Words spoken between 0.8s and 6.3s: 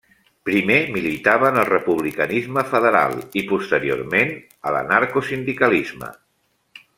militava en el republicanisme federal i posteriorment a l'anarcosindicalisme.